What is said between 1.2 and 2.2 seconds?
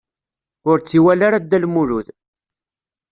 ara Dda Lmulud.